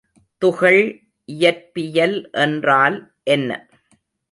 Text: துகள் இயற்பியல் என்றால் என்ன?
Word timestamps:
துகள் 0.41 0.79
இயற்பியல் 1.29 2.17
என்றால் 2.31 2.97
என்ன? 3.23 3.49